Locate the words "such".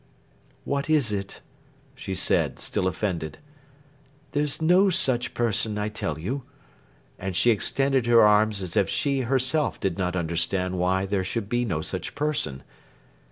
4.89-5.35, 11.83-12.15